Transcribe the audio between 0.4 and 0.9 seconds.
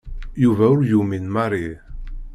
Yuba ur